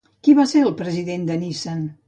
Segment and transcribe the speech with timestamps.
[0.27, 1.89] Qui va ser president de Nissan?